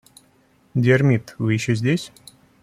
Диармид, 0.73 1.35
вы 1.37 1.53
еще 1.53 1.75
здесь? 1.75 2.11